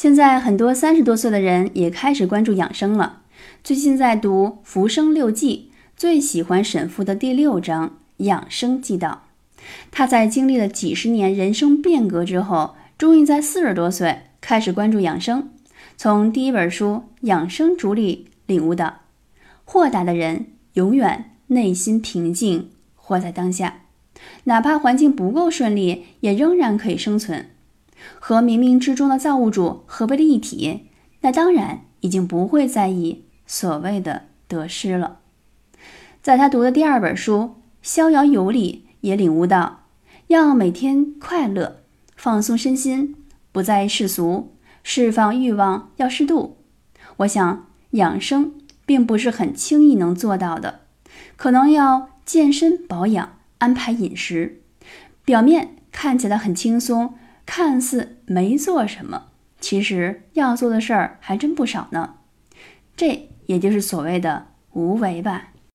[0.00, 3.20] 现在很多三十多岁的人也开始关注养生了。
[3.62, 7.88] 最近在读《浮生六记》，最喜欢沈复的第六章
[8.24, 9.24] 《养生记道》。
[9.90, 15.50] 他在经历了几十年人生变革之后，终于在四十多岁开始关注养生。
[15.98, 16.86] 从第一本书
[17.26, 19.00] 《养生主理》领悟到，
[19.66, 23.82] 豁达的人永远内心平静，活在当下，
[24.44, 27.50] 哪怕环境不够顺利，也仍然可以生存。
[28.18, 30.88] 和冥冥之中的造物主合为了一体，
[31.20, 35.18] 那当然已经不会在意所谓的得失了。
[36.22, 37.38] 在他读的第二本书
[37.82, 39.84] 《逍遥游》里，也领悟到
[40.26, 41.80] 要每天快乐、
[42.16, 43.16] 放松身心，
[43.52, 46.58] 不在世俗，释放欲望要适度。
[47.18, 50.80] 我想养生并不是很轻易能做到的，
[51.36, 54.60] 可能要健身保养、安排饮食，
[55.24, 57.14] 表面看起来很轻松。
[57.52, 59.24] 看似没做什么，
[59.58, 62.14] 其实要做的事儿还真不少呢。
[62.94, 65.48] 这也就是所谓的无为吧。